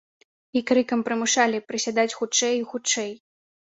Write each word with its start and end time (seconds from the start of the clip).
І 0.59 0.63
крыкам 0.71 1.05
прымушалі 1.11 1.63
прысядаць 1.69 2.09
хутчэй 2.19 2.53
і 2.65 2.69
хутчэй. 2.75 3.11